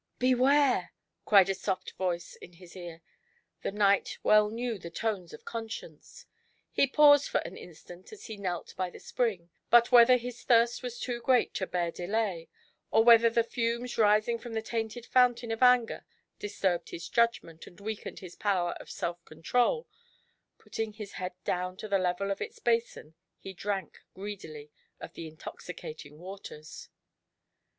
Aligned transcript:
7 0.19 0.31
98 0.31 0.31
GIANT 0.31 0.31
HATE.•' 0.31 0.61
Beware!" 0.63 0.93
cried 1.27 1.49
a 1.51 1.53
soft 1.53 1.91
voice 1.91 2.35
in 2.37 2.53
his 2.53 2.75
ear. 2.75 3.03
The 3.61 3.71
knight 3.71 4.17
well 4.23 4.49
knew 4.49 4.79
the 4.79 4.89
tones 4.89 5.31
of 5.31 5.45
Conscience; 5.45 6.25
he 6.71 6.87
paused 6.87 7.29
for 7.29 7.37
an 7.41 7.55
instant 7.55 8.11
as 8.11 8.25
he 8.25 8.35
knelt 8.35 8.73
by 8.75 8.89
the 8.89 8.97
spring, 8.99 9.51
but 9.69 9.91
whether 9.91 10.17
his 10.17 10.41
thirst 10.43 10.81
was 10.81 10.99
too 10.99 11.21
great 11.21 11.53
to 11.53 11.67
bear 11.67 11.91
delay, 11.91 12.49
or 12.89 13.03
whether 13.03 13.29
the 13.29 13.43
fumes 13.43 13.99
rising 13.99 14.39
from 14.39 14.53
the 14.55 14.63
tainted 14.63 15.05
fountain 15.05 15.51
of 15.51 15.61
Anger 15.61 16.03
disturbed 16.39 16.89
his 16.89 17.07
judg 17.07 17.43
ment 17.43 17.67
and 17.67 17.79
weakened 17.79 18.21
his 18.21 18.33
power 18.35 18.71
of 18.79 18.89
self 18.89 19.23
control, 19.23 19.87
putting 20.57 20.93
his 20.93 21.11
head 21.11 21.33
down 21.43 21.77
to 21.77 21.87
the 21.87 21.99
level 21.99 22.31
of 22.31 22.41
its 22.41 22.57
basin, 22.57 23.13
he 23.37 23.53
drank 23.53 23.99
greedily 24.15 24.71
of 24.99 25.13
the 25.13 25.27
intoxicating 25.27 26.17
waters. 26.17 26.89